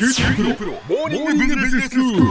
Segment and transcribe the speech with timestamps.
[0.00, 2.22] 九州大学モーニングビジネススクール。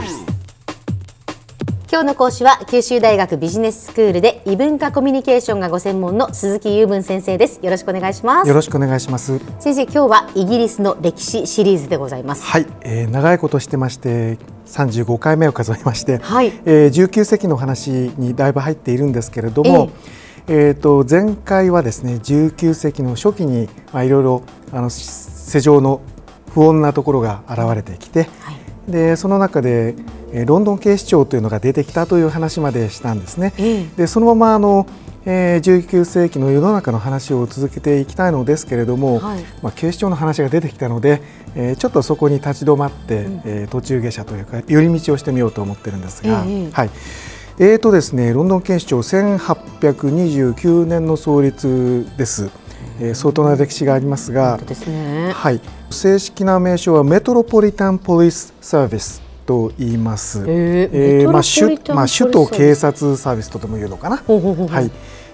[1.88, 7.60] 今日の講師は九州大学ビジネススクールで異文化コミュニケーションがご専門の鈴木雄文先生です。
[7.62, 8.48] よろしくお願いします。
[8.48, 9.38] よろしくお願いします。
[9.60, 12.42] 先生今日はイギリスの歴史シリーズでございます。
[12.42, 16.48] はい、えー長いことしてまして、35回目を数えまして、はい。
[16.64, 19.92] えー19世紀の話にだいぶ入っているんですけれども、
[20.48, 24.42] えーと前回はですね、19世紀の初期にまあいろいろ
[24.72, 26.00] あの世情の
[26.54, 28.92] 不穏なところが現れてきて、はい。
[28.92, 29.94] でその中で、
[30.32, 33.52] えーロンドン警視庁というのが出てきたという話までしたんですね。
[33.58, 33.86] ええ。
[33.96, 34.86] でそのままあの、
[35.26, 39.44] えー19世紀の世の中の話を続けていきたいのですけれども、はい。
[39.62, 41.20] まあ、警視庁の話が出てきたので、
[41.54, 46.90] えーちょっとそこに立ち止まって、えー途中下車というか寄り道をしてみようと思ってるんですが、ええはい。
[47.58, 52.50] えーとですね、ロンドン警視庁1829年の創立です、
[53.00, 55.32] えー相当な歴史がありますがね。
[55.32, 60.40] はい、正式な名称はメトロポリタン・ポリス・サービスと言います。
[60.40, 64.22] えーえーまあ、首まあ、首都警察サービスとでも言うのかな。
[64.26, 64.90] はい、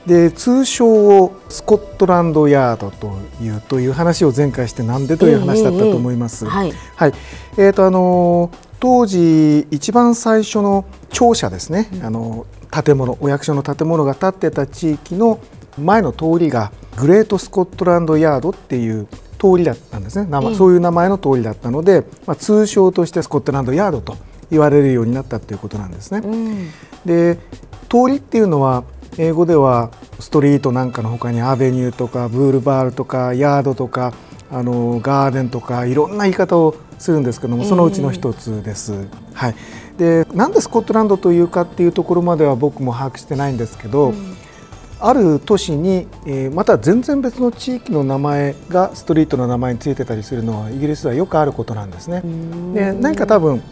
[0.08, 6.44] で通称をスコットランドヤードというという話を前回してなんでという話だったと思います。
[6.44, 6.72] ええええはい。
[6.96, 7.12] はい。
[7.58, 15.38] えーとあのー当時一番最初の庁舎ですね、あのー建物お役所の建物が建ってた地域の
[15.78, 19.06] 前の通りがグレートスコットランドヤードっていう
[19.38, 20.54] 通りだったんですね、ええ。
[20.54, 24.16] そういう名前の通りだったので、まあ、通称としてスコットランドヤードと
[24.50, 26.20] 言われるようになったということなんですね。
[26.24, 26.70] うん。
[27.04, 27.38] で
[27.88, 28.84] 通りっていうのは
[29.18, 34.12] 英語ではストリートなんかの他にアベニューとかブールバールとかヤードとか
[34.50, 39.08] あのガーデンとかいろんな言い方をするんですけどもそのうちの一つです。
[39.34, 39.54] はい、
[39.98, 44.12] でなんでスコットランドというかっていうところまでは僕も把握してないんですけど、
[44.98, 52.22] ある都市に、えーまた全然別の地域の名前がストリートの名前についてたりするのはイギリスではよくあることなんですね。
[52.74, 53.62] で何か多分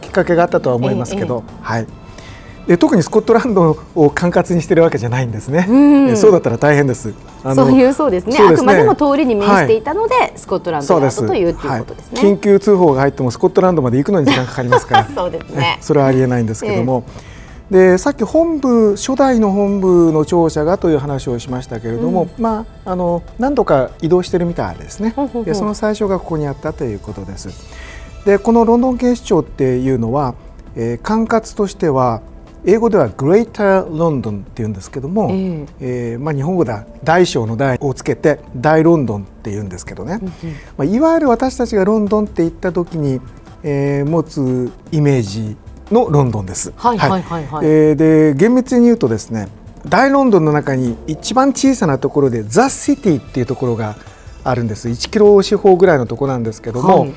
[0.00, 1.86] きっかけがあったとは思いますけど、はい、
[2.66, 5.66] で特にスコットランドを管轄にしてるわけじゃないんですね。
[5.68, 6.08] ん。
[6.10, 7.12] えそうだったら大変です。
[7.54, 8.32] そういうそうですね。
[8.32, 8.48] すね。
[8.48, 15.08] あくまでも通りに面していたので、スコットランドヤーそうですドというっていうことですね、はい、緊急通報が入ってもスコットランドまで行くのに時間かかりますから。
[15.14, 15.78] そうですね。
[15.80, 17.02] それはありえないんですけども、
[17.72, 25.14] でさっき本部初代の本部の庁舎がという話をしましたけれども、まあ、あの何度か移動してるみたいですね。
[25.46, 27.48] でその最初がここにあったということです。
[28.26, 30.34] でこのロンドン警視庁っていうのは、
[30.76, 32.20] えー管轄としては
[32.66, 36.16] 英語ではグレーターロンドンっていうんですけども、ええ。
[36.16, 40.20] ーまあ、日本語では大小の大をつけて大ロンドンって言うんですけどね、
[40.76, 43.18] まあ、いわゆる私たちがロンドンって言った時に、
[43.62, 45.56] えー持つイメージ
[45.92, 46.72] のロンドンです。
[46.76, 47.22] はいはい。
[47.22, 49.48] はいはいえーで厳密に言うとですね
[49.86, 53.96] 大ロンドンの中に一番小さなところでザ・シティっていうところが
[54.44, 54.88] あるんです。
[54.88, 57.08] 1キロ四方ぐらいのところなんですけども、はい。
[57.10, 57.12] い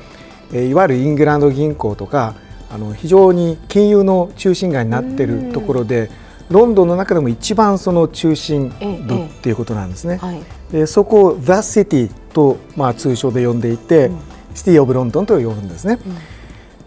[0.52, 2.34] えーいわゆるイングランド銀行とか
[2.70, 6.10] あの非常に金融の中心街になっているところで
[6.50, 10.16] ロンドンの中でも一番その中心部ええええっていうことなんですね。
[10.16, 10.40] はい。
[10.70, 14.10] でそこを The City と、まあ、通称で呼んでいて、
[14.54, 15.98] シティ・オブ・ロンドンと呼ぶんですね。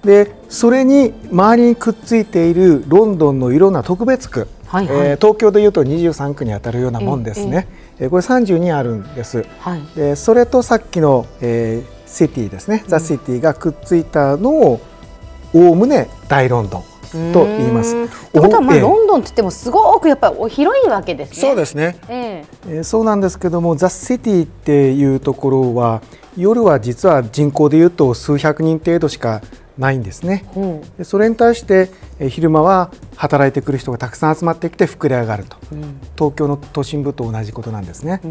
[0.04, 7.68] でそれに周りにくっついているロンドンのいろんな特別区、はいはいえー東京でいうと23区に当たるようなもんですね。
[8.00, 9.46] えーこれ32あるんです。
[9.60, 14.82] はいでそれとさっきの、えーシティですね、ザ・シティがくっついたのを
[15.54, 16.84] おおむね大ロンドン
[17.32, 17.96] と言います。
[17.96, 21.36] うーんってことはまあロンドンって言ってもすごくやっぱり広いわけですね。
[21.36, 21.98] そうですね。
[22.08, 26.02] ええーそうなんですけどもザ・シティっていうところは
[26.36, 29.42] 夜は実は人口でいうと数百人程度しか
[29.80, 30.44] ないんですね。
[30.46, 35.56] えほでそれに対してえー昼間は働いてくる人がたくさん集まってきて膨れ上がると、
[36.18, 38.22] 東京の都心部と同じことなんですね。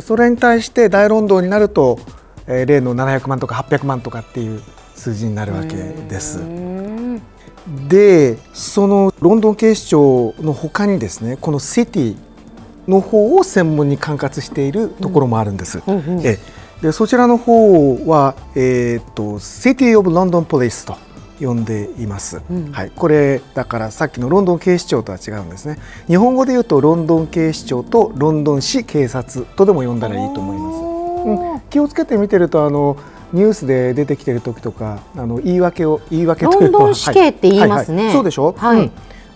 [0.00, 1.98] それに対して大ロンドンになると、
[2.46, 4.62] えー例の700万とか800万とかっていう
[4.94, 6.40] 数字になるわけです。
[7.88, 12.16] でそのロンドン警視庁の他にですねこのシティ
[12.86, 15.82] の方を専門に管轄しているところもあるんです。
[15.86, 16.38] うんうんえ
[16.82, 20.96] でそちらの方は、えー、と City of London Police と
[21.40, 22.72] 呼んでいます、うん。
[22.72, 25.78] はい、これだからさっきのロンドン警視庁とは違うんですね。
[26.06, 31.54] 日本語で言うとロンドン警視庁とロンドン市警察とでも呼んだらいいと思います。
[31.54, 32.96] うん、気をつけて見てるとあの
[33.32, 37.96] ニュースで出てきてる時とかあの言い訳を言い訳というかロンドン市警って言いますね。
[37.96, 38.14] はいはい。
[38.14, 38.78] そうでしょ、はい。
[38.78, 38.90] うん。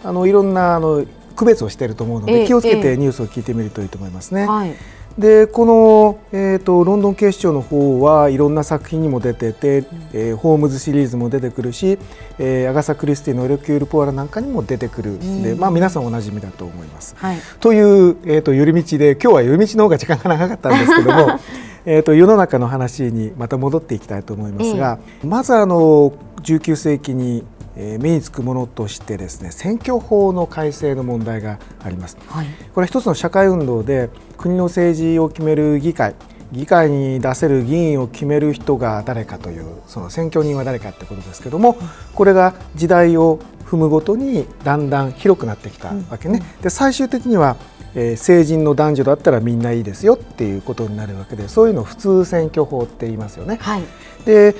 [0.04, 1.04] あのいろんなあの
[1.34, 2.82] 区別をしていると思うのええで気をつけええ。
[2.82, 4.46] てニュースを聞いてみるといいと思いますね。
[4.46, 4.74] はい
[5.18, 11.98] でこの、えー、とロンドン警視庁の方はいろんな作品にも出てて、えーホームズシリーズも出てくるし、
[12.38, 17.16] えーアガサ・クリスティのエルキュール・ポアラなんかにも出てくるんで、まあ、皆さんおなじみだと思います。
[17.18, 17.38] はい。
[17.58, 21.40] という、えー、と寄り道で今日は寄り道の方が時間が長かったんですけども、
[21.84, 26.12] えー、と世の中の話にまた戻っていきたいと思いますが、まずあの
[26.42, 27.44] 19世紀に
[27.80, 32.18] えー目につくものとしてですね選挙法の改正の問題があります。
[32.26, 36.14] はいこれは一つの社会運動で国の政治を決める議会
[36.52, 41.76] 議会に出せる議員を決める人が誰かというその選挙人は誰かってことですけども
[42.14, 46.42] これが時代を踏むごとにだんだん広くなってきたわけね。
[46.62, 47.56] で最終的には、
[47.94, 53.58] えー成人の男女だったらみんないいですよっていうことになるわけでそういうのを普通選挙法って言いますよね。
[53.60, 53.82] はい
[54.24, 54.54] で、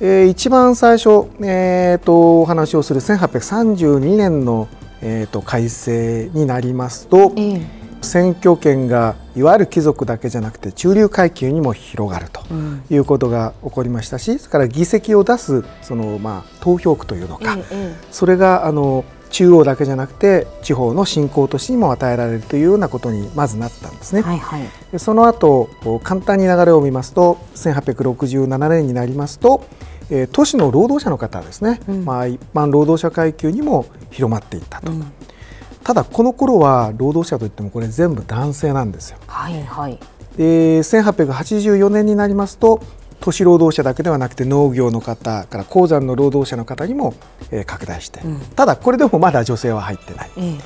[0.00, 4.68] えー一番最初、えー、とお話をする1832年の、
[5.02, 7.80] えー、と改正になりますと、ええ。
[8.02, 12.82] 選挙権がいわゆる貴族だけじゃなくて中流階級にも広がるとうん。
[12.90, 17.94] いうことが起こりましたしそれから議席を出すその、まあ、投票区というのか、ええ。
[18.10, 24.22] それがあの中央だけじゃなくて地方の新興都市にも与えられるというようなことにまずなったんですね。
[24.22, 24.62] はいはい。
[24.92, 25.68] でその後
[26.02, 29.64] 簡単に流れを見ますと1867年になりますと、
[30.10, 32.04] えー都市の労働者の方ですね、うん。
[32.04, 35.12] まあ、一般労働者階級にも広まっていったと、うん。
[35.84, 39.18] ただこの頃は労働者といってもこれ全部男性なんですよ。
[39.26, 39.98] はいはい。
[40.36, 42.80] で1884年になりますと
[43.20, 47.14] 都市労働者だけではなくて農業の方から鉱山の労働者の方にも、
[47.50, 48.40] えー拡大して、うん。
[48.56, 50.30] ただこれでもまだ女性は入ってない。
[50.36, 50.58] え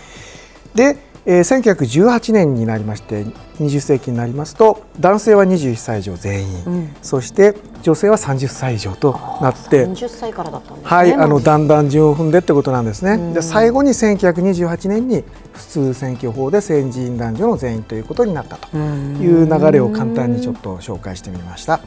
[0.74, 0.92] え。
[0.94, 1.74] で、えー
[2.04, 3.24] 1918年になりまして
[3.58, 6.96] 20世紀になりますと男性は21歳以上全員、うん。
[7.02, 13.12] そして女性は30歳以上となって30歳からだったんですねはい、あのだんだん順を踏んでってことなんですね。
[13.12, 13.34] うん。
[13.34, 19.16] で最後に1928年に普通選挙法で成人男女の全員ということになったとうん。
[19.16, 21.80] いう流れを簡単にちょっと紹介してみました。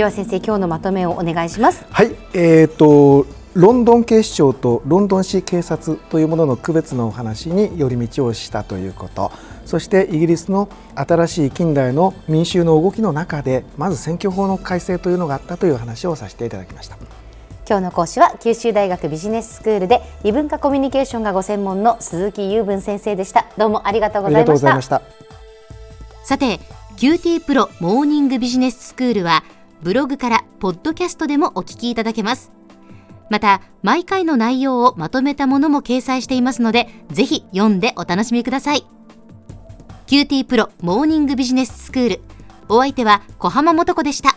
[0.00, 9.30] では先生今日のまとめをお願いしますはい、えー、とロンドン警視庁とロンドン市警察というものの区別のお話に寄り道をしたということ
[9.66, 16.96] そしてイギリスの新しい近代の民衆の動きの中でまず選挙法の改正というのがあったという話をさせていただきました。
[17.68, 26.24] 今日の講師は九州大学ビジネススクールで異文化コミュニケーションがご専門の鈴木雄文先生でしたどうもありがとうごありがとうざいましたございました。
[26.24, 26.58] さて
[26.96, 29.44] QT プロモーニングビジネススクールは
[29.82, 32.52] ブログからポッドキャストでもお聞きいただけます。
[33.30, 38.84] また毎回の内容をまとめたものも掲載していますのでぜひ読んでお楽しみください。
[40.06, 42.20] QT プロモーニングビジネススクール。
[42.68, 44.36] お相手は小浜もとこでした。